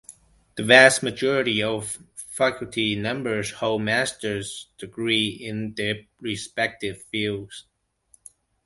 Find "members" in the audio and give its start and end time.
2.95-3.51